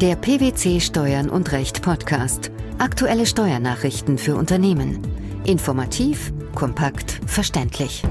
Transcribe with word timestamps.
Der 0.00 0.16
PwC 0.16 0.80
Steuern 0.80 1.28
und 1.28 1.52
Recht 1.52 1.82
Podcast. 1.82 2.50
Aktuelle 2.78 3.26
Steuernachrichten 3.26 4.16
für 4.16 4.34
Unternehmen. 4.34 5.06
Informativ, 5.44 6.32
kompakt, 6.54 7.20
verständlich. 7.26 8.02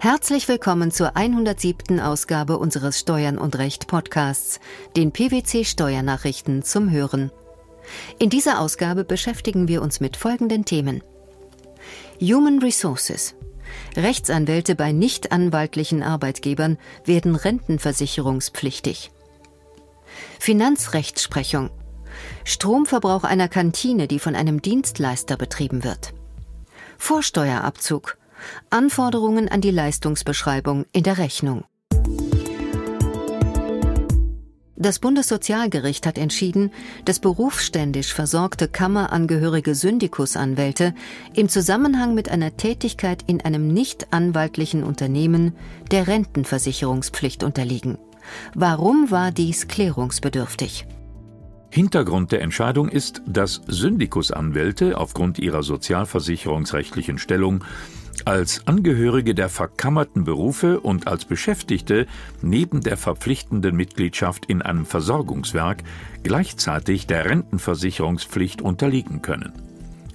Herzlich 0.00 0.48
willkommen 0.48 0.90
zur 0.90 1.16
107. 1.16 2.00
Ausgabe 2.00 2.58
unseres 2.58 2.98
Steuern 2.98 3.38
und 3.38 3.58
Recht 3.58 3.86
Podcasts, 3.86 4.58
den 4.96 5.12
PwC 5.12 5.64
Steuernachrichten 5.64 6.64
zum 6.64 6.90
Hören. 6.90 7.30
In 8.18 8.28
dieser 8.28 8.58
Ausgabe 8.58 9.04
beschäftigen 9.04 9.68
wir 9.68 9.80
uns 9.82 10.00
mit 10.00 10.16
folgenden 10.16 10.64
Themen. 10.64 11.00
Human 12.20 12.58
Resources. 12.58 13.36
Rechtsanwälte 13.96 14.74
bei 14.74 14.90
nicht 14.90 15.30
anwaltlichen 15.30 16.02
Arbeitgebern 16.02 16.76
werden 17.04 17.36
rentenversicherungspflichtig. 17.36 19.12
Finanzrechtsprechung. 20.38 21.70
Stromverbrauch 22.44 23.24
einer 23.24 23.48
Kantine, 23.48 24.08
die 24.08 24.18
von 24.18 24.34
einem 24.34 24.62
Dienstleister 24.62 25.36
betrieben 25.36 25.84
wird. 25.84 26.12
Vorsteuerabzug. 26.98 28.16
Anforderungen 28.70 29.48
an 29.48 29.60
die 29.60 29.70
Leistungsbeschreibung 29.70 30.86
in 30.92 31.02
der 31.02 31.18
Rechnung. 31.18 31.64
Das 34.80 34.98
Bundessozialgericht 34.98 36.06
hat 36.06 36.16
entschieden, 36.16 36.72
dass 37.04 37.20
berufsständisch 37.20 38.14
versorgte 38.14 38.66
Kammerangehörige 38.66 39.74
Syndikusanwälte 39.74 40.94
im 41.34 41.50
Zusammenhang 41.50 42.14
mit 42.14 42.30
einer 42.30 42.56
Tätigkeit 42.56 43.22
in 43.26 43.42
einem 43.42 43.68
nicht 43.68 44.10
anwaltlichen 44.10 44.82
Unternehmen 44.82 45.54
der 45.90 46.06
Rentenversicherungspflicht 46.06 47.44
unterliegen. 47.44 47.98
Warum 48.54 49.10
war 49.10 49.32
dies 49.32 49.68
klärungsbedürftig? 49.68 50.86
Hintergrund 51.70 52.32
der 52.32 52.42
Entscheidung 52.42 52.88
ist, 52.88 53.22
dass 53.26 53.62
Syndikusanwälte 53.66 54.98
aufgrund 54.98 55.38
ihrer 55.38 55.62
sozialversicherungsrechtlichen 55.62 57.18
Stellung 57.18 57.64
als 58.24 58.66
Angehörige 58.66 59.34
der 59.34 59.48
verkammerten 59.48 60.24
Berufe 60.24 60.80
und 60.80 61.06
als 61.06 61.24
Beschäftigte 61.24 62.06
neben 62.42 62.80
der 62.80 62.96
verpflichtenden 62.96 63.76
Mitgliedschaft 63.76 64.46
in 64.46 64.62
einem 64.62 64.84
Versorgungswerk 64.84 65.84
gleichzeitig 66.22 67.06
der 67.06 67.24
Rentenversicherungspflicht 67.26 68.62
unterliegen 68.62 69.22
können. 69.22 69.69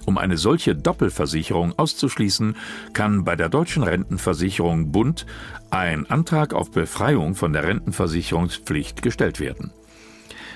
Um 0.06 0.18
eine 0.18 0.38
solche 0.38 0.74
Doppelversicherung 0.76 1.76
auszuschließen, 1.76 2.56
kann 2.92 3.24
bei 3.24 3.34
der 3.34 3.48
deutschen 3.48 3.82
Rentenversicherung 3.82 4.92
Bund 4.92 5.26
ein 5.70 6.08
Antrag 6.08 6.54
auf 6.54 6.70
Befreiung 6.70 7.34
von 7.34 7.52
der 7.52 7.64
Rentenversicherungspflicht 7.64 9.02
gestellt 9.02 9.40
werden. 9.40 9.72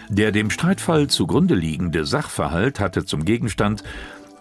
Der 0.09 0.31
dem 0.31 0.51
Streitfall 0.51 1.09
zugrunde 1.09 1.55
liegende 1.55 2.07
Sachverhalt 2.07 2.81
hatte 2.81 3.05
zum 3.05 3.25
Gegenstand, 3.25 3.83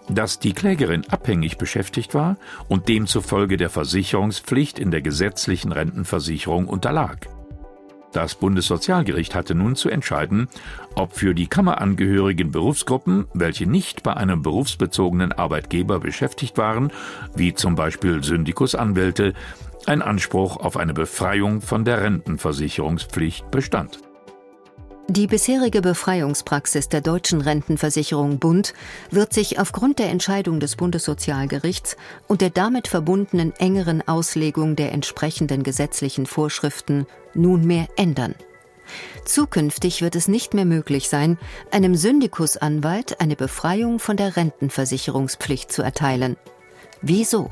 dass 0.10 0.40
die 0.40 0.54
Klägerin 0.54 1.04
abhängig 1.10 1.58
beschäftigt 1.58 2.14
war 2.14 2.38
und 2.68 2.88
demzufolge 2.88 3.58
der 3.58 3.70
Versicherungspflicht 3.70 4.80
in 4.80 4.92
der 4.92 5.02
gesetzlichen 5.02 5.72
Rentenversicherung 5.72 6.68
unterlag. 6.68 7.28
Das 8.12 8.36
Bundessozialgericht 8.36 9.36
hatte 9.36 9.54
nun 9.54 9.76
zu 9.76 9.90
entscheiden, 9.90 10.48
ob 10.96 11.16
für 11.16 11.36
die 11.36 11.48
kammerangehörigen 11.48 12.52
Berufsgruppen, 12.52 13.28
welche 13.34 13.68
nicht 13.68 14.02
bei 14.02 14.16
einem 14.16 14.42
berufsbezogenen 14.42 15.32
Arbeitgeber 15.32 16.00
beschäftigt 16.00 16.58
waren, 16.58 16.92
wie 17.36 17.54
zum 17.54 17.76
Beispiel 17.76 18.24
Syndikusanwälte, 18.24 19.34
ein 19.86 20.02
Anspruch 20.02 20.58
auf 20.58 20.76
eine 20.78 20.94
Befreiung 20.94 21.62
von 21.62 21.86
der 21.86 22.02
Rentenversicherungspflicht 22.02 23.50
bestand. 23.52 24.00
Die 25.10 25.26
bisherige 25.26 25.82
Befreiungspraxis 25.82 26.88
der 26.88 27.02
deutschen 27.02 27.42
Rentenversicherung 27.42 28.38
Bund 28.38 28.76
wird 29.10 29.34
sich 29.34 29.58
aufgrund 29.58 29.98
der 29.98 30.12
Entscheidung 30.12 30.60
des 30.60 30.76
Bundessozialgerichts 30.76 31.98
und 32.28 32.42
der 32.42 32.52
damit 32.52 32.88
verbundenen 32.88 33.52
engeren 33.56 34.08
Auslegung 34.08 34.76
der 34.76 34.92
entsprechenden 34.92 35.64
gesetzlichen 35.64 36.28
Vorschriften 36.28 37.08
nunmehr 37.34 37.88
ändern. 37.96 38.36
Zukünftig 39.26 40.04
wird 40.04 40.16
es 40.16 40.28
nicht 40.28 40.54
mehr 40.54 40.66
möglich 40.66 41.10
sein, 41.10 41.40
einem 41.72 41.96
Syndikusanwalt 41.96 43.20
eine 43.20 43.36
Befreiung 43.36 43.98
von 43.98 44.16
der 44.16 44.36
Rentenversicherungspflicht 44.36 45.72
zu 45.72 45.82
erteilen. 45.82 46.38
Wieso? 47.02 47.50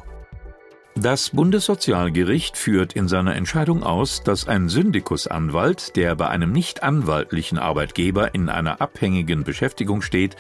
Das 1.00 1.30
Bundessozialgericht 1.30 2.58
führt 2.58 2.94
in 2.94 3.08
seiner 3.08 3.35
Entscheidung 3.35 3.84
aus, 3.84 4.24
dass 4.24 4.47
ein 4.47 4.68
Syndikusanwalt, 4.68 5.96
der 5.96 6.16
bei 6.16 6.28
einem 6.28 6.52
nicht 6.52 6.81
anwaltlichen 6.81 7.59
Arbeitgeber 7.59 8.34
in 8.34 8.50
einer 8.50 8.81
abhängigen 8.81 9.44
Beschäftigung 9.44 10.02
steht, 10.02 10.38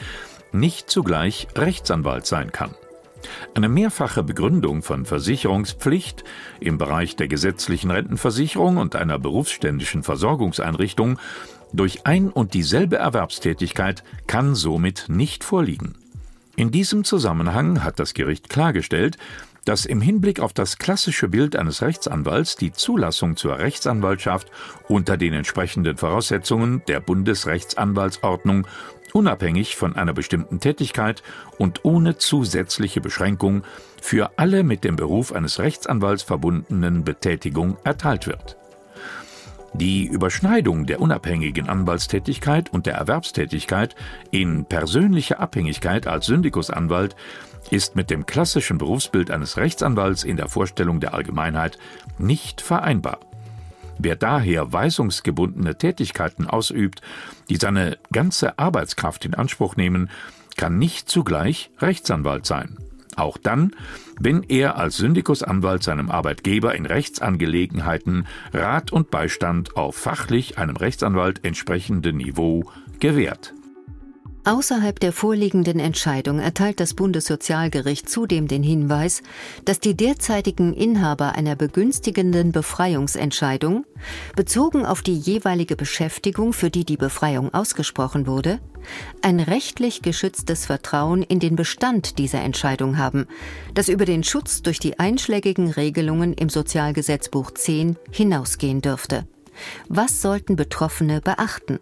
nicht 0.51 0.89
zugleich 0.89 1.47
Rechtsanwalt 1.55 2.25
sein 2.25 2.51
kann. 2.51 2.73
Eine 3.53 3.69
mehrfache 3.69 4.23
Begründung 4.23 4.81
von 4.81 5.05
Versicherungspflicht 5.05 6.23
im 6.59 6.79
Bereich 6.79 7.15
der 7.15 7.27
gesetzlichen 7.27 7.91
Rentenversicherung 7.91 8.77
und 8.77 8.95
einer 8.95 9.19
berufsständischen 9.19 10.01
Versorgungseinrichtung 10.01 11.19
durch 11.71 12.07
ein 12.07 12.31
und 12.31 12.55
dieselbe 12.55 12.95
Erwerbstätigkeit 12.95 14.03
kann 14.25 14.55
somit 14.55 15.05
nicht 15.07 15.43
vorliegen. 15.43 15.93
In 16.55 16.71
diesem 16.71 17.03
Zusammenhang 17.03 17.83
hat 17.83 17.99
das 17.99 18.15
Gericht 18.15 18.49
klargestellt, 18.49 19.19
dass 19.67 19.85
im 19.85 19.99
Hinblick 19.99 20.39
auf 20.39 20.53
das 20.53 20.77
klassische 20.77 21.27
Bild 21.27 21.57
eines 21.57 21.81
Rechtsanwalts 21.81 22.55
die 22.55 22.71
Zulassung 22.71 23.35
zur 23.35 23.59
Rechtsanwaltschaft 23.59 24.49
unter 24.87 25.17
den 25.17 25.33
entsprechenden 25.33 25.97
Voraussetzungen 25.97 26.81
der 26.87 27.01
Bundesrechtsanwaltsordnung 27.01 28.65
unabhängig 29.11 29.75
von 29.75 29.95
einer 29.95 30.13
bestimmten 30.13 30.61
Tätigkeit 30.61 31.21
und 31.57 31.83
ohne 31.83 32.17
zusätzliche 32.17 33.01
Beschränkung 33.01 33.63
für 34.01 34.31
alle 34.37 34.63
mit 34.63 34.85
dem 34.85 34.95
Beruf 34.95 35.33
eines 35.33 35.59
Rechtsanwalts 35.59 36.23
verbundenen 36.23 37.03
Betätigung 37.03 37.77
erteilt 37.83 38.25
wird. 38.25 38.57
Die 39.79 40.07
Überschneidung 40.07 40.87
der 40.87 40.99
unabhängigen 40.99 41.69
Anwaltstätigkeit 41.69 42.73
und 42.73 42.87
der 42.87 42.95
Erwerbstätigkeit 42.95 43.95
in 44.31 44.65
persönlicher 44.65 45.39
Abhängigkeit 45.39 46.07
als 46.07 46.25
Syndikusanwalt 46.25 47.15
ist 47.69 47.95
mit 47.95 48.09
dem 48.09 48.25
klassischen 48.25 48.79
Berufsbild 48.79 49.29
eines 49.29 49.55
Rechtsanwalts 49.57 50.23
in 50.23 50.35
der 50.35 50.47
Vorstellung 50.47 50.99
der 50.99 51.13
Allgemeinheit 51.13 51.77
nicht 52.17 52.61
vereinbar. 52.61 53.19
Wer 53.99 54.15
daher 54.15 54.73
weisungsgebundene 54.73 55.77
Tätigkeiten 55.77 56.47
ausübt, 56.47 57.01
die 57.49 57.57
seine 57.57 57.99
ganze 58.11 58.57
Arbeitskraft 58.57 59.25
in 59.25 59.35
Anspruch 59.35 59.75
nehmen, 59.75 60.09
kann 60.55 60.79
nicht 60.79 61.07
zugleich 61.07 61.69
Rechtsanwalt 61.77 62.47
sein. 62.47 62.77
Auch 63.17 63.37
dann, 63.37 63.71
wenn 64.19 64.43
er 64.43 64.77
als 64.77 64.97
Syndikusanwalt 64.97 65.83
seinem 65.83 66.11
Arbeitgeber 66.11 66.75
in 66.75 66.85
Rechtsangelegenheiten 66.85 68.27
Rat 68.53 68.93
und 68.93 69.09
Beistand 69.09 69.75
auf 69.75 69.95
fachlich 69.95 70.57
einem 70.59 70.77
Rechtsanwalt 70.77 71.43
entsprechenden 71.43 72.17
Niveau 72.17 72.71
gewährt. 72.99 73.53
Außerhalb 74.47 74.97
der 75.01 75.11
vorliegenden 75.11 75.77
Entscheidung 75.77 76.39
erteilt 76.39 76.79
das 76.79 76.93
Bundessozialgericht 76.93 78.09
zudem 78.09 78.47
den 78.47 78.63
Hinweis, 78.63 79.21
dass 79.65 79.81
die 79.81 79.93
derzeitigen 79.93 80.73
Inhaber 80.73 81.33
einer 81.33 81.57
begünstigenden 81.57 82.53
Befreiungsentscheidung, 82.53 83.85
bezogen 84.37 84.85
auf 84.85 85.01
die 85.01 85.17
jeweilige 85.17 85.75
Beschäftigung, 85.75 86.53
für 86.53 86.69
die 86.69 86.85
die 86.85 86.95
Befreiung 86.95 87.53
ausgesprochen 87.53 88.25
wurde, 88.25 88.61
ein 89.21 89.41
rechtlich 89.41 90.01
geschütztes 90.01 90.65
Vertrauen 90.65 91.23
in 91.23 91.41
den 91.41 91.57
Bestand 91.57 92.17
dieser 92.17 92.39
Entscheidung 92.39 92.97
haben, 92.97 93.27
das 93.73 93.89
über 93.89 94.05
den 94.05 94.23
Schutz 94.23 94.61
durch 94.61 94.79
die 94.79 94.97
einschlägigen 94.97 95.71
Regelungen 95.71 96.33
im 96.33 96.47
Sozialgesetzbuch 96.47 97.51
10 97.51 97.97
hinausgehen 98.11 98.81
dürfte. 98.81 99.27
Was 99.89 100.21
sollten 100.21 100.55
Betroffene 100.55 101.19
beachten? 101.19 101.79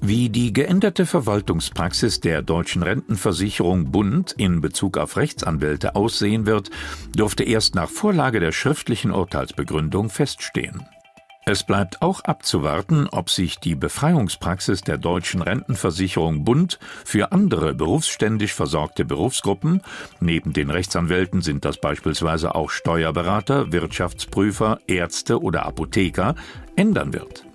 Wie 0.00 0.28
die 0.28 0.52
geänderte 0.52 1.06
Verwaltungspraxis 1.06 2.20
der 2.20 2.42
deutschen 2.42 2.82
Rentenversicherung 2.82 3.90
Bund 3.90 4.32
in 4.38 4.60
Bezug 4.60 4.96
auf 4.96 5.16
Rechtsanwälte 5.16 5.96
aussehen 5.96 6.46
wird, 6.46 6.70
dürfte 7.16 7.42
erst 7.42 7.74
nach 7.74 7.90
Vorlage 7.90 8.38
der 8.38 8.52
schriftlichen 8.52 9.10
Urteilsbegründung 9.10 10.08
feststehen. 10.08 10.86
Es 11.50 11.64
bleibt 11.64 12.02
auch 12.02 12.20
abzuwarten, 12.24 13.08
ob 13.10 13.30
sich 13.30 13.58
die 13.58 13.74
Befreiungspraxis 13.74 14.82
der 14.82 14.98
deutschen 14.98 15.40
Rentenversicherung 15.40 16.44
Bund 16.44 16.78
für 17.06 17.32
andere 17.32 17.74
berufsständisch 17.74 18.52
versorgte 18.52 19.06
Berufsgruppen, 19.06 19.80
neben 20.20 20.52
den 20.52 20.68
Rechtsanwälten 20.68 21.40
sind 21.40 21.64
das 21.64 21.80
beispielsweise 21.80 22.54
auch 22.54 22.68
Steuerberater, 22.68 23.72
Wirtschaftsprüfer, 23.72 24.78
Ärzte 24.86 25.40
oder 25.40 25.64
Apotheker, 25.64 26.34
ändern 26.76 27.14
wird. 27.14 27.47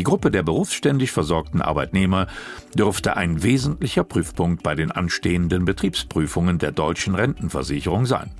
Die 0.00 0.04
Gruppe 0.04 0.30
der 0.30 0.42
berufsständig 0.42 1.12
versorgten 1.12 1.60
Arbeitnehmer 1.60 2.26
dürfte 2.72 3.18
ein 3.18 3.42
wesentlicher 3.42 4.02
Prüfpunkt 4.02 4.62
bei 4.62 4.74
den 4.74 4.90
anstehenden 4.90 5.66
Betriebsprüfungen 5.66 6.58
der 6.58 6.72
deutschen 6.72 7.14
Rentenversicherung 7.14 8.06
sein. 8.06 8.30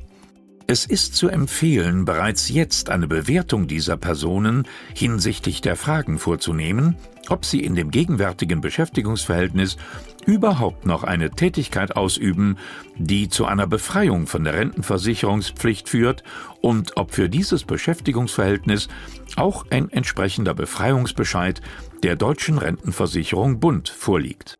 Es 0.67 0.87
ist 0.87 1.17
zu 1.17 1.29
empfehlen, 1.29 2.07
bereits 2.07 2.49
jetzt 2.49 2.89
eine 2.89 3.09
Bewertung 3.09 3.67
dieser 3.67 3.99
Personen 3.99 4.67
hinsichtlich 4.95 5.61
der 5.61 5.77
Fragen 5.77 6.19
vorzunehmen, 6.19 6.97
ob 7.29 7.45
sie 7.45 7.63
in 7.63 7.75
dem 7.75 7.91
gegenwärtigen 7.91 8.63
Beschäftigungsverhältnis 8.63 9.77
überhaupt 10.21 10.87
noch 10.87 11.05
eine 11.05 11.31
Tätigkeit 11.31 11.97
ausüben, 11.97 12.59
die 12.97 13.29
zu 13.29 13.47
einer 13.47 13.67
Befreiung 13.67 14.27
von 14.27 14.45
der 14.45 14.55
Rentenversicherungspflicht 14.55 15.89
führt 15.89 16.23
und 16.61 16.97
ob 16.97 17.13
für 17.13 17.29
dieses 17.29 17.65
Beschäftigungsverhältnis 17.65 18.89
auch 19.37 19.67
ein 19.71 19.91
entsprechender 19.91 20.55
Befreiungsbescheid 20.55 21.61
der 22.03 22.17
deutschen 22.17 22.59
Rentenversicherung 22.59 23.61
Bund 23.61 23.89
vorliegt. 23.89 24.60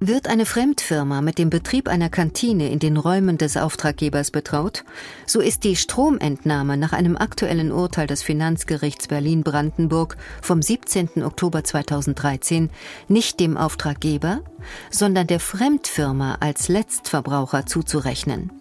Wird 0.00 0.28
eine 0.28 0.46
Fremdfirma 0.46 1.22
mit 1.22 1.38
dem 1.38 1.50
Betrieb 1.50 1.88
einer 1.88 2.08
Kantine 2.08 2.70
in 2.70 2.78
den 2.78 2.96
Räumen 2.96 3.36
des 3.36 3.56
Auftraggebers 3.56 4.30
betraut, 4.30 4.84
so 5.26 5.40
ist 5.40 5.64
die 5.64 5.74
Stromentnahme 5.74 6.76
nach 6.76 6.92
einem 6.92 7.16
aktuellen 7.16 7.72
Urteil 7.72 8.06
des 8.06 8.22
Finanzgerichts 8.22 9.08
Berlin-Brandenburg 9.08 10.16
vom 10.40 10.62
17. 10.62 11.24
Oktober 11.24 11.64
2013 11.64 12.70
nicht 13.08 13.40
dem 13.40 13.56
Auftraggeber, 13.56 14.42
sondern 14.88 15.26
der 15.26 15.40
Fremdfirma 15.40 16.36
als 16.38 16.68
Letztverbraucher 16.68 17.66
zuzurechnen. 17.66 18.52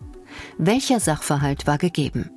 Welcher 0.57 1.00
Sachverhalt 1.00 1.68
war 1.68 1.78
gegeben? 1.78 2.31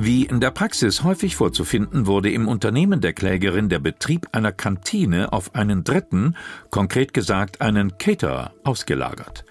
Wie 0.00 0.26
in 0.26 0.38
der 0.38 0.52
Praxis 0.52 1.02
häufig 1.02 1.34
vorzufinden, 1.34 2.06
wurde 2.06 2.30
im 2.30 2.46
Unternehmen 2.46 3.00
der 3.00 3.12
Klägerin 3.12 3.68
der 3.68 3.80
Betrieb 3.80 4.28
einer 4.30 4.52
Kantine 4.52 5.32
auf 5.32 5.56
einen 5.56 5.82
Dritten, 5.82 6.36
konkret 6.70 7.12
gesagt 7.12 7.60
einen 7.60 7.98
Caterer, 7.98 8.52
ausgelagert. 8.62 9.44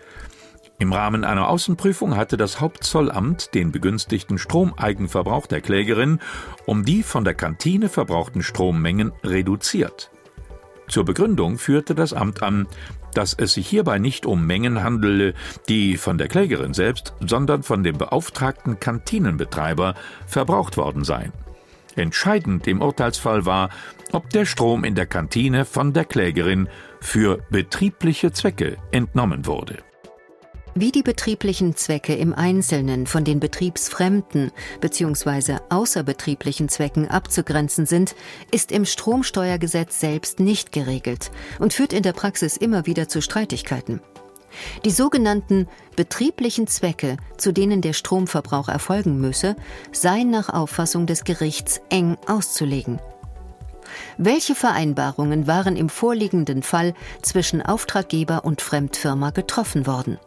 Im 0.80 0.94
Rahmen 0.94 1.26
einer 1.26 1.50
Außenprüfung 1.50 2.16
hatte 2.16 2.38
das 2.38 2.62
Hauptzollamt 2.62 3.56
den 3.56 3.74
begünstigten 3.74 4.38
Stromeigenverbrauch 4.38 5.48
der 5.48 5.60
Klägerin 5.60 6.20
um 6.66 6.86
die 6.86 7.04
von 7.04 7.26
der 7.26 7.34
Kantine 7.34 7.90
verbrauchten 7.90 8.42
Strommengen 8.42 9.12
reduziert. 9.26 10.12
Zur 10.88 11.04
Begründung 11.04 11.58
führte 11.58 11.94
das 11.94 12.14
Amt 12.14 12.42
an, 12.42 12.68
dass 13.18 13.34
es 13.34 13.54
sich 13.54 13.68
hierbei 13.68 13.98
nicht 13.98 14.28
um 14.28 14.46
Mengen 14.46 14.84
handele, 14.84 15.34
die 15.68 15.98
von 15.98 16.20
der 16.20 16.28
Klägerin 16.28 16.76
selbst, 16.76 17.16
sondern 17.20 17.64
von 17.64 17.84
dem 17.84 17.98
beauftragten 17.98 18.80
Kantinenbetreiber 18.80 19.96
verbraucht 20.28 20.78
worden 20.78 21.04
seien. 21.04 21.34
Entscheidend 21.96 22.68
im 22.68 22.80
Urteilsfall 22.80 23.48
war, 23.48 23.72
ob 24.12 24.30
der 24.30 24.46
Strom 24.46 24.84
in 24.84 24.94
der 24.94 25.08
Kantine 25.08 25.66
von 25.66 25.94
der 25.94 26.06
Klägerin 26.06 26.70
für 27.02 27.40
betriebliche 27.50 28.32
Zwecke 28.32 28.78
entnommen 28.92 29.48
wurde. 29.48 29.78
Wie 30.80 30.92
die 30.92 31.02
betrieblichen 31.02 31.76
Zwecke 31.76 32.14
im 32.14 32.36
Einzelnen 32.36 33.08
von 33.08 33.24
den 33.24 33.40
betriebsfremden 33.40 34.52
bzw. 34.80 35.58
außerbetrieblichen 35.70 36.70
Zwecken 36.70 37.08
abzugrenzen 37.08 37.88
sind, 37.88 38.14
ist 38.52 38.72
im 38.72 38.86
Stromsteuergesetz 38.86 40.00
selbst 40.00 40.40
nicht 40.40 40.72
geregelt 40.72 41.32
und 41.58 41.74
führt 41.74 41.94
in 41.94 42.04
der 42.04 42.14
Praxis 42.14 42.58
immer 42.58 42.86
wieder 42.86 43.08
zu 43.08 43.24
Streitigkeiten. 43.24 44.02
Die 44.86 44.92
sogenannten 44.92 45.68
betrieblichen 45.96 46.68
Zwecke, 46.68 47.18
zu 47.38 47.52
denen 47.52 47.82
der 47.82 47.94
Stromverbrauch 47.94 48.70
erfolgen 48.70 49.20
müsse, 49.20 49.56
seien 49.92 50.30
nach 50.30 50.50
Auffassung 50.50 51.08
des 51.08 51.24
Gerichts 51.24 51.82
eng 51.90 52.18
auszulegen. 52.28 53.00
Welche 54.20 54.54
Vereinbarungen 54.54 55.48
waren 55.48 55.76
im 55.76 55.90
vorliegenden 55.90 56.62
Fall 56.62 56.94
zwischen 57.24 57.64
Auftraggeber 57.64 58.46
und 58.46 58.62
Fremdfirma 58.62 59.32
getroffen 59.32 59.88
worden? 59.88 60.20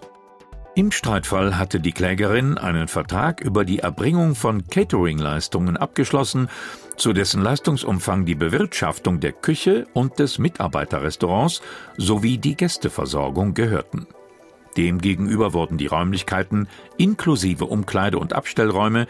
Im 0.76 0.92
Streitfall 0.92 1.58
hatte 1.58 1.80
die 1.80 1.90
Klägerin 1.90 2.56
einen 2.56 2.86
Vertrag 2.86 3.40
über 3.40 3.64
die 3.64 3.80
Erbringung 3.80 4.36
von 4.36 4.68
Catering-Leistungen 4.68 5.76
abgeschlossen, 5.76 6.48
zu 6.96 7.12
dessen 7.12 7.42
Leistungsumfang 7.42 8.24
die 8.24 8.36
Bewirtschaftung 8.36 9.18
der 9.18 9.32
Küche 9.32 9.88
und 9.94 10.20
des 10.20 10.38
Mitarbeiterrestaurants 10.38 11.60
sowie 11.96 12.38
die 12.38 12.54
Gästeversorgung 12.54 13.54
gehörten. 13.54 14.06
Demgegenüber 14.76 15.54
wurden 15.54 15.76
die 15.76 15.88
Räumlichkeiten 15.88 16.68
inklusive 16.96 17.64
Umkleide- 17.64 18.18
und 18.18 18.32
Abstellräume, 18.32 19.08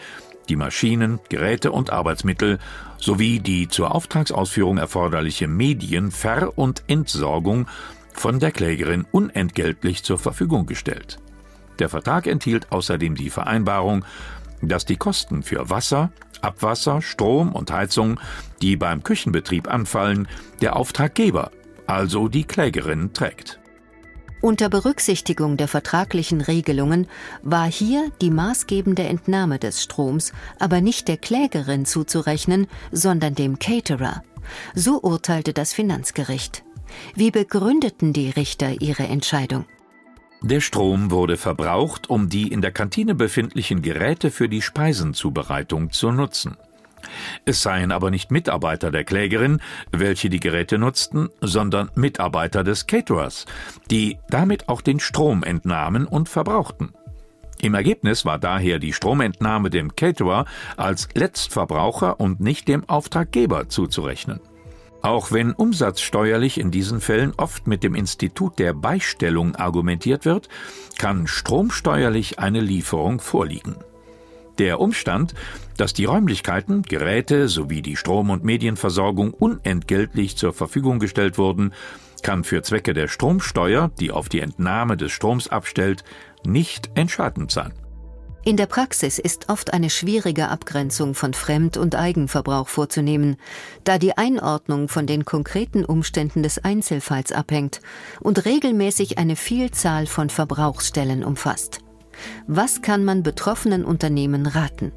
die 0.48 0.56
Maschinen, 0.56 1.20
Geräte 1.28 1.72
und 1.72 1.90
Arbeitsmittel 1.90 2.58
sowie 2.96 3.38
die 3.38 3.68
zur 3.68 3.94
Auftragsausführung 3.94 4.78
erforderliche 4.78 5.46
Medien-, 5.46 6.10
Ver- 6.10 6.56
und 6.56 6.84
Entsorgung 6.86 7.68
von 8.14 8.40
der 8.40 8.50
Klägerin 8.50 9.04
unentgeltlich 9.12 10.02
zur 10.04 10.18
Verfügung 10.18 10.64
gestellt. 10.64 11.18
Der 11.80 11.88
Vertrag 11.88 12.26
enthielt 12.26 12.70
außerdem 12.70 13.14
die 13.16 13.30
Vereinbarung, 13.30 14.04
dass 14.62 14.84
die 14.84 14.96
Kosten 14.96 15.42
für 15.42 15.70
Wasser, 15.70 16.12
Abwasser, 16.42 17.02
Strom 17.02 17.52
und 17.52 17.72
Heizung, 17.72 18.20
die 18.62 18.76
beim 18.76 19.02
Küchenbetrieb 19.02 19.66
anfallen, 19.68 20.28
der 20.60 20.76
Auftraggeber, 20.76 21.50
also 21.86 22.28
die 22.28 22.44
Klägerin, 22.44 23.12
trägt. 23.14 23.58
Unter 24.42 24.70
Berücksichtigung 24.70 25.58
der 25.58 25.68
vertraglichen 25.68 26.40
Regelungen 26.40 27.08
war 27.42 27.70
hier 27.70 28.10
die 28.22 28.30
maßgebende 28.30 29.02
Entnahme 29.02 29.58
des 29.58 29.82
Stroms 29.82 30.32
aber 30.58 30.80
nicht 30.80 31.08
der 31.08 31.18
Klägerin 31.18 31.84
zuzurechnen, 31.84 32.66
sondern 32.90 33.34
dem 33.34 33.58
Caterer. 33.58 34.22
So 34.74 35.02
urteilte 35.02 35.52
das 35.52 35.74
Finanzgericht. 35.74 36.62
Wie 37.14 37.30
begründeten 37.30 38.14
die 38.14 38.30
Richter 38.30 38.80
ihre 38.80 39.04
Entscheidung? 39.04 39.66
Der 40.42 40.60
Strom 40.60 41.10
wurde 41.10 41.36
verbraucht, 41.36 42.08
um 42.08 42.30
die 42.30 42.48
in 42.48 42.62
der 42.62 42.72
Kantine 42.72 43.14
befindlichen 43.14 43.82
Geräte 43.82 44.30
für 44.30 44.48
die 44.48 44.62
Speisenzubereitung 44.62 45.90
zu 45.90 46.10
nutzen. 46.12 46.56
Es 47.44 47.62
seien 47.62 47.92
aber 47.92 48.10
nicht 48.10 48.30
Mitarbeiter 48.30 48.90
der 48.90 49.04
Klägerin, 49.04 49.60
welche 49.90 50.30
die 50.30 50.40
Geräte 50.40 50.78
nutzten, 50.78 51.28
sondern 51.40 51.90
Mitarbeiter 51.94 52.64
des 52.64 52.86
Caterers, 52.86 53.44
die 53.90 54.18
damit 54.28 54.68
auch 54.68 54.80
den 54.80 55.00
Strom 55.00 55.42
entnahmen 55.42 56.06
und 56.06 56.28
verbrauchten. 56.28 56.94
Im 57.60 57.74
Ergebnis 57.74 58.24
war 58.24 58.38
daher 58.38 58.78
die 58.78 58.94
Stromentnahme 58.94 59.68
dem 59.68 59.94
Caterer 59.94 60.46
als 60.78 61.08
Letztverbraucher 61.14 62.18
und 62.18 62.40
nicht 62.40 62.68
dem 62.68 62.88
Auftraggeber 62.88 63.68
zuzurechnen. 63.68 64.40
Auch 65.02 65.32
wenn 65.32 65.52
umsatzsteuerlich 65.52 66.60
in 66.60 66.70
diesen 66.70 67.00
Fällen 67.00 67.32
oft 67.36 67.66
mit 67.66 67.82
dem 67.82 67.94
Institut 67.94 68.58
der 68.58 68.74
Beistellung 68.74 69.56
argumentiert 69.56 70.24
wird, 70.24 70.48
kann 70.98 71.26
stromsteuerlich 71.26 72.38
eine 72.38 72.60
Lieferung 72.60 73.20
vorliegen. 73.20 73.76
Der 74.58 74.78
Umstand, 74.78 75.34
dass 75.78 75.94
die 75.94 76.04
Räumlichkeiten, 76.04 76.82
Geräte 76.82 77.48
sowie 77.48 77.80
die 77.80 77.96
Strom- 77.96 78.28
und 78.28 78.44
Medienversorgung 78.44 79.32
unentgeltlich 79.32 80.36
zur 80.36 80.52
Verfügung 80.52 80.98
gestellt 80.98 81.38
wurden, 81.38 81.72
kann 82.22 82.44
für 82.44 82.60
Zwecke 82.60 82.92
der 82.92 83.08
Stromsteuer, 83.08 83.90
die 83.98 84.10
auf 84.10 84.28
die 84.28 84.40
Entnahme 84.40 84.98
des 84.98 85.12
Stroms 85.12 85.48
abstellt, 85.48 86.04
nicht 86.44 86.90
entscheidend 86.94 87.50
sein. 87.50 87.72
In 88.42 88.56
der 88.56 88.66
Praxis 88.66 89.18
ist 89.18 89.50
oft 89.50 89.74
eine 89.74 89.90
schwierige 89.90 90.48
Abgrenzung 90.48 91.14
von 91.14 91.34
Fremd- 91.34 91.76
und 91.76 91.94
Eigenverbrauch 91.94 92.68
vorzunehmen, 92.68 93.36
da 93.84 93.98
die 93.98 94.16
Einordnung 94.16 94.88
von 94.88 95.06
den 95.06 95.26
konkreten 95.26 95.84
Umständen 95.84 96.42
des 96.42 96.58
Einzelfalls 96.58 97.32
abhängt 97.32 97.80
und 98.18 98.46
regelmäßig 98.46 99.18
eine 99.18 99.36
Vielzahl 99.36 100.06
von 100.06 100.30
Verbrauchsstellen 100.30 101.22
umfasst. 101.22 101.80
Was 102.46 102.80
kann 102.80 103.04
man 103.04 103.22
betroffenen 103.22 103.84
Unternehmen 103.84 104.46
raten? 104.46 104.92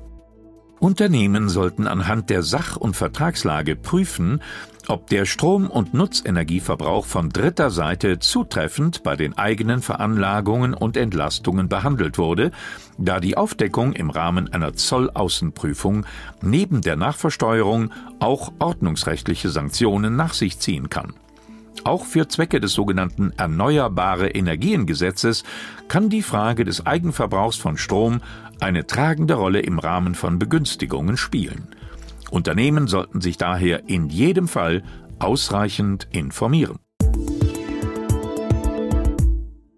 Unternehmen 0.83 1.47
sollten 1.47 1.87
anhand 1.87 2.29
der 2.29 2.43
Sach- 2.43 2.75
und 2.75 2.97
Vertragslage 2.97 3.77
prüfen, 3.77 4.41
ob 4.89 5.07
der 5.07 5.23
Strom- 5.23 5.69
und 5.69 5.93
Nutzenergieverbrauch 5.93 7.05
von 7.05 7.29
dritter 7.29 7.71
Seite 7.71 8.19
zutreffend 8.19 9.01
bei 9.01 9.15
den 9.15 9.37
eigenen 9.37 9.81
Veranlagungen 9.81 10.73
und 10.73 10.97
Entlastungen 10.97 11.69
behandelt 11.69 12.17
wurde, 12.17 12.51
da 12.97 13.21
die 13.21 13.37
Aufdeckung 13.37 13.93
im 13.93 14.09
Rahmen 14.09 14.51
einer 14.51 14.73
Zollaußenprüfung 14.73 16.05
neben 16.41 16.81
der 16.81 16.97
Nachversteuerung 16.97 17.91
auch 18.19 18.51
ordnungsrechtliche 18.59 19.47
Sanktionen 19.47 20.17
nach 20.17 20.33
sich 20.33 20.59
ziehen 20.59 20.89
kann. 20.89 21.13
Auch 21.83 22.05
für 22.05 22.27
Zwecke 22.27 22.61
des 22.61 22.73
sogenannten 22.73 23.33
Erneuerbare 23.37 24.29
Energiengesetzes 24.29 25.43
kann 25.89 26.09
die 26.09 26.21
Frage 26.21 26.63
des 26.63 26.85
Eigenverbrauchs 26.85 27.57
von 27.57 27.77
Strom 27.77 28.21
eine 28.61 28.87
tragende 28.87 29.33
Rolle 29.33 29.59
im 29.59 29.79
Rahmen 29.79 30.15
von 30.15 30.39
Begünstigungen 30.39 31.17
spielen. 31.17 31.67
Unternehmen 32.31 32.87
sollten 32.87 33.19
sich 33.19 33.37
daher 33.37 33.89
in 33.89 34.09
jedem 34.09 34.47
Fall 34.47 34.83
ausreichend 35.19 36.07
informieren. 36.11 36.79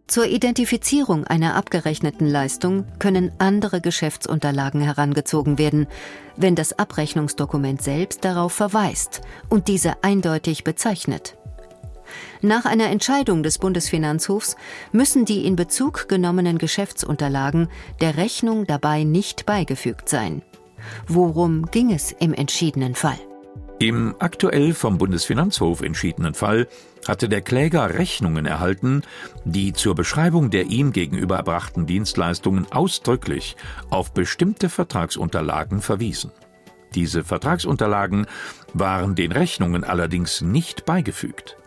Zur 0.08 0.28
Identifizierung 0.28 1.26
einer 1.26 1.56
abgerechneten 1.56 2.28
Leistung 2.28 2.86
können 3.00 3.32
andere 3.40 3.82
Geschäftsunterlagen 3.82 4.80
herangezogen 4.80 5.58
werden, 5.58 5.88
wenn 6.38 6.56
das 6.56 6.78
Abrechnungsdokument 6.78 7.82
selbst 7.82 8.24
darauf 8.24 8.54
verweist 8.54 9.22
und 9.50 9.68
diese 9.68 10.04
eindeutig 10.04 10.64
bezeichnet. 10.64 11.36
Nach 12.42 12.66
einer 12.66 12.90
Entscheidung 12.90 13.44
des 13.44 13.58
Bundesfinanzhofs 13.58 14.56
müssen 14.92 15.26
die 15.26 15.46
in 15.46 15.56
Bezug 15.56 16.08
genommenen 16.08 16.58
Geschäftsunterlagen 16.58 17.70
der 18.02 18.18
Rechnung 18.18 18.68
dabei 18.68 19.04
nicht 19.04 19.46
beigefügt 19.46 20.10
sein. 20.10 20.42
Worum 21.08 21.66
ging 21.72 21.92
es 21.92 22.12
im 22.12 22.34
entschiedenen 22.34 22.96
Fall? 22.96 23.18
Im 23.80 24.16
aktuell 24.20 24.74
vom 24.74 24.98
Bundesfinanzhof 24.98 25.82
entschiedenen 25.82 26.34
Fall 26.34 26.68
hatte 27.08 27.28
der 27.28 27.42
Kläger 27.42 27.94
Rechnungen 27.96 28.46
erhalten, 28.46 29.02
die 29.44 29.74
zur 29.74 29.96
Beschreibung 29.96 30.50
der 30.50 30.68
ihm 30.68 30.94
gegenüber 30.94 31.36
erbrachten 31.36 31.86
Dienstleistungen 31.86 32.72
ausdrücklich 32.72 33.58
auf 33.90 34.14
bestimmte 34.14 34.70
Vertragsunterlagen 34.70 35.82
verwiesen. 35.82 36.32
Diese 36.96 37.26
Vertragsunterlagen 37.26 38.28
waren 38.74 39.16
den 39.16 39.34
Rechnungen 39.34 39.84
allerdings 39.84 40.40
nicht 40.40 40.86
beigefügt. 40.86 41.58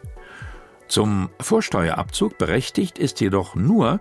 Zum 0.88 1.28
Vorsteuerabzug 1.38 2.38
berechtigt 2.38 2.99
ist 2.99 3.21
jedoch 3.21 3.54
nur, 3.54 4.00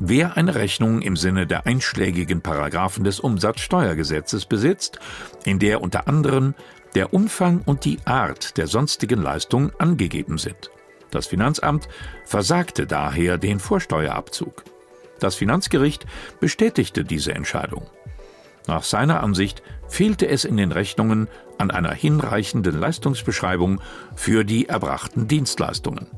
wer 0.00 0.36
eine 0.36 0.56
Rechnung 0.56 1.00
im 1.00 1.16
Sinne 1.16 1.46
der 1.46 1.66
einschlägigen 1.66 2.40
Paragraphen 2.40 3.04
des 3.04 3.20
Umsatzsteuergesetzes 3.20 4.44
besitzt, 4.44 4.98
in 5.44 5.60
der 5.60 5.80
unter 5.80 6.08
anderem 6.08 6.54
der 6.96 7.14
Umfang 7.14 7.62
und 7.64 7.84
die 7.84 7.98
Art 8.04 8.56
der 8.56 8.66
sonstigen 8.66 9.22
Leistung 9.22 9.70
angegeben 9.78 10.38
sind. 10.38 10.70
Das 11.10 11.28
Finanzamt 11.28 11.88
versagte 12.24 12.86
daher 12.86 13.38
den 13.38 13.60
Vorsteuerabzug. 13.60 14.64
Das 15.20 15.36
Finanzgericht 15.36 16.04
bestätigte 16.40 17.04
diese 17.04 17.32
Entscheidung. 17.32 17.86
Nach 18.66 18.82
seiner 18.82 19.22
Ansicht 19.22 19.62
fehlte 19.88 20.26
es 20.26 20.44
in 20.44 20.56
den 20.56 20.72
Rechnungen 20.72 21.28
an 21.58 21.70
einer 21.70 21.92
hinreichenden 21.92 22.80
Leistungsbeschreibung 22.80 23.80
für 24.16 24.44
die 24.44 24.68
erbrachten 24.68 25.28
Dienstleistungen. 25.28 26.08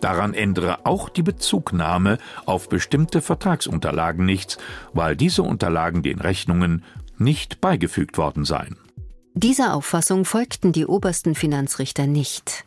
Daran 0.00 0.34
ändere 0.34 0.86
auch 0.86 1.08
die 1.08 1.22
Bezugnahme 1.22 2.18
auf 2.46 2.68
bestimmte 2.68 3.20
Vertragsunterlagen 3.20 4.24
nichts, 4.24 4.58
weil 4.92 5.16
diese 5.16 5.42
Unterlagen 5.42 6.02
den 6.02 6.20
Rechnungen 6.20 6.84
nicht 7.18 7.60
beigefügt 7.60 8.16
worden 8.16 8.44
seien. 8.44 8.76
Dieser 9.34 9.74
Auffassung 9.74 10.24
folgten 10.24 10.72
die 10.72 10.86
obersten 10.86 11.34
Finanzrichter 11.34 12.06
nicht. 12.06 12.64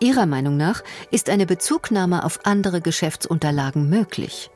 Ihrer 0.00 0.26
Meinung 0.26 0.56
nach 0.56 0.82
ist 1.10 1.28
eine 1.28 1.46
Bezugnahme 1.46 2.24
auf 2.24 2.40
andere 2.44 2.80
Geschäftsunterlagen 2.80 3.88
möglich. 3.88 4.50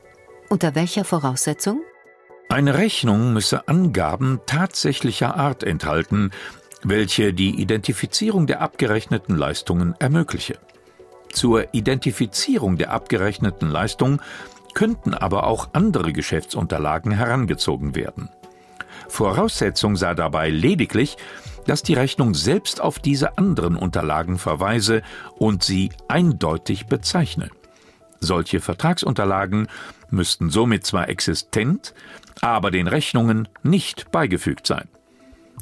Unter 0.49 0.75
welcher 0.75 1.03
Voraussetzung? 1.03 1.81
Eine 2.49 2.77
Rechnung 2.77 3.33
müsse 3.33 3.67
Angaben 3.67 4.41
tatsächlicher 4.45 5.35
Art 5.37 5.63
enthalten, 5.63 6.31
welche 6.83 7.33
die 7.33 7.61
Identifizierung 7.61 8.47
der 8.47 8.61
abgerechneten 8.61 9.37
Leistungen 9.37 9.95
ermögliche. 9.99 10.57
Zur 11.31 11.73
Identifizierung 11.73 12.77
der 12.77 12.91
abgerechneten 12.91 13.69
Leistung 13.69 14.21
könnten 14.73 15.13
aber 15.13 15.45
auch 15.47 15.69
andere 15.73 16.13
Geschäftsunterlagen 16.13 17.11
herangezogen 17.11 17.95
werden. 17.95 18.29
Voraussetzung 19.07 19.97
sei 19.97 20.13
dabei 20.13 20.49
lediglich, 20.49 21.17
dass 21.65 21.83
die 21.83 21.93
Rechnung 21.93 22.33
selbst 22.33 22.81
auf 22.81 22.99
diese 22.99 23.37
anderen 23.37 23.75
Unterlagen 23.75 24.37
verweise 24.37 25.03
und 25.37 25.63
sie 25.63 25.91
eindeutig 26.07 26.87
bezeichne. 26.87 27.49
Solche 28.19 28.59
Vertragsunterlagen 28.59 29.67
müssten 30.09 30.49
somit 30.49 30.85
zwar 30.85 31.09
existent, 31.09 31.93
aber 32.41 32.71
den 32.71 32.87
Rechnungen 32.87 33.47
nicht 33.63 34.11
beigefügt 34.11 34.67
sein. 34.67 34.87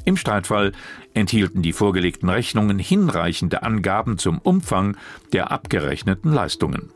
Im 0.04 0.16
Streitfall 0.16 0.72
enthielten 1.14 1.62
die 1.62 1.72
vorgelegten 1.72 2.28
Rechnungen 2.28 2.78
hinreichende 2.78 3.62
Angaben 3.62 4.18
zum 4.18 4.38
Umfang 4.38 4.96
der 5.32 5.50
abgerechneten 5.50 6.32
Leistungen. 6.32 6.90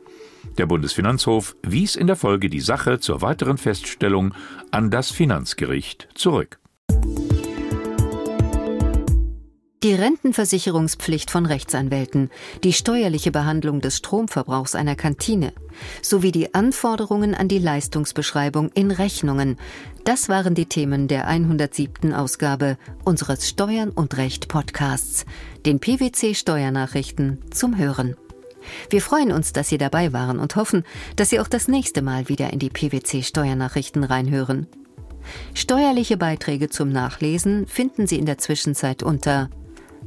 Der 0.58 0.66
Bundesfinanzhof 0.66 1.56
wies 1.62 1.96
in 1.96 2.06
der 2.06 2.16
Folge 2.16 2.49
die 2.49 2.61
Sache 2.61 3.00
zur 3.00 3.23
weiteren 3.23 3.58
Feststellung 3.58 4.34
an 4.70 4.90
das 4.90 5.11
Finanzgericht 5.11 6.08
zurück. 6.14 6.58
Die 9.84 9.92
Rentenversicherungspflicht 9.92 11.30
von 11.30 11.44
Rechtsanwälten, 11.44 12.30
die 12.62 12.72
steuerliche 12.72 13.30
Behandlung 13.30 13.82
des 13.82 13.98
Stromverbrauchs 13.98 14.74
einer 14.74 14.96
Kantine 14.96 15.52
sowie 16.00 16.32
die 16.32 16.54
Anforderungen 16.54 17.34
an 17.34 17.48
die 17.48 17.58
Leistungsbeschreibung 17.58 18.70
in 18.72 18.90
Rechnungen, 18.90 19.58
das 20.04 20.30
waren 20.30 20.54
die 20.54 20.64
Themen 20.64 21.06
der 21.06 21.26
107. 21.26 22.14
Ausgabe 22.14 22.78
unseres 23.04 23.46
Steuern 23.46 23.90
und 23.90 24.16
Recht 24.16 24.48
Podcasts, 24.48 25.26
den 25.66 25.80
PwC 25.80 26.34
Steuernachrichten 26.34 27.40
zum 27.50 27.76
Hören. 27.76 28.16
Wir 28.88 29.02
freuen 29.02 29.32
uns, 29.32 29.52
dass 29.52 29.68
Sie 29.68 29.76
dabei 29.76 30.14
waren 30.14 30.38
und 30.38 30.56
hoffen, 30.56 30.84
dass 31.16 31.28
Sie 31.28 31.40
auch 31.40 31.48
das 31.48 31.68
nächste 31.68 32.00
Mal 32.00 32.30
wieder 32.30 32.54
in 32.54 32.58
die 32.58 32.70
PwC 32.70 33.22
Steuernachrichten 33.22 34.02
reinhören. 34.02 34.66
Steuerliche 35.52 36.16
Beiträge 36.16 36.70
zum 36.70 36.88
Nachlesen 36.88 37.66
finden 37.66 38.06
Sie 38.06 38.18
in 38.18 38.24
der 38.24 38.38
Zwischenzeit 38.38 39.02
unter 39.02 39.50